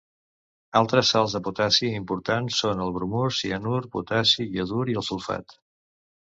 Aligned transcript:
Altres 0.79 1.11
sals 1.15 1.35
de 1.37 1.41
potassi 1.47 1.91
importants 1.99 2.57
són 2.65 2.83
el 2.87 2.95
bromur, 2.97 3.29
cianur, 3.43 3.85
potassi, 3.99 4.51
iodur, 4.59 4.83
i 4.97 5.01
el 5.03 5.09
sulfat. 5.13 5.59